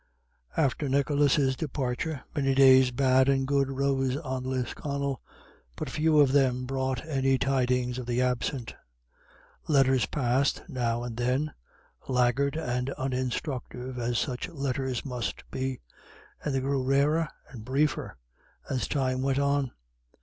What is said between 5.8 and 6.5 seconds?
few of